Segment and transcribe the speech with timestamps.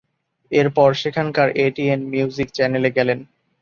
[0.51, 3.19] এরপর সেখানকার "ATN music" চ্যানেলে গেলেন।